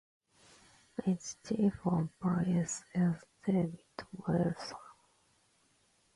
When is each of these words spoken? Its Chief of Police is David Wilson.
Its 1.05 1.37
Chief 1.47 1.79
of 1.85 2.09
Police 2.19 2.83
is 2.95 3.15
David 3.45 3.77
Wilson. 4.27 4.77